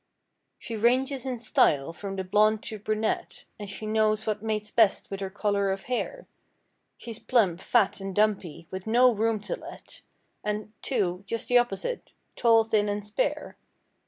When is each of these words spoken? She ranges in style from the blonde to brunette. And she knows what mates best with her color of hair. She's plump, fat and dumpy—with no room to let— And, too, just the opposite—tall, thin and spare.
She 0.57 0.75
ranges 0.75 1.27
in 1.27 1.37
style 1.37 1.93
from 1.93 2.15
the 2.15 2.23
blonde 2.23 2.63
to 2.63 2.79
brunette. 2.79 3.45
And 3.59 3.69
she 3.69 3.85
knows 3.85 4.25
what 4.25 4.41
mates 4.41 4.71
best 4.71 5.11
with 5.11 5.19
her 5.19 5.29
color 5.29 5.69
of 5.69 5.83
hair. 5.83 6.25
She's 6.97 7.19
plump, 7.19 7.61
fat 7.61 7.99
and 8.01 8.15
dumpy—with 8.15 8.87
no 8.87 9.11
room 9.11 9.39
to 9.41 9.55
let— 9.55 10.01
And, 10.43 10.73
too, 10.81 11.23
just 11.27 11.49
the 11.49 11.59
opposite—tall, 11.59 12.63
thin 12.63 12.89
and 12.89 13.05
spare. 13.05 13.57